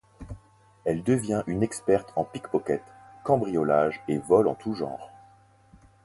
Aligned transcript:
Elle 0.83 1.03
devient 1.03 1.43
une 1.45 1.61
experte 1.61 2.11
en 2.15 2.23
pickpocket, 2.23 2.81
cambriolages 3.23 4.01
et 4.07 4.17
vols 4.17 4.47
en 4.47 4.55
tout 4.55 4.73
genre. 4.73 5.11